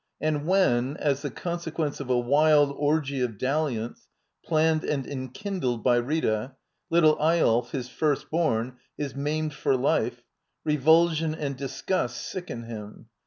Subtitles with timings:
[0.19, 4.07] And when, as the ccmsequence of a wild orgy of dalliance,
[4.43, 6.55] planned and enkindled by Rita,
[6.89, 10.23] Little Eyolf, his first born, is maimed for life,
[10.65, 13.09] revulsion and disgust sicken him.